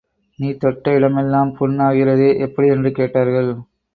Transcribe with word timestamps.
நீ 0.39 0.47
தொட்ட 0.53 0.93
இடமெல்லாம் 0.95 1.51
பொன் 1.57 1.77
ஆகிறதே 1.79 2.29
எப்படி? 2.39 2.67
என்று 2.67 2.91
கேட்டார்கள். 2.91 3.51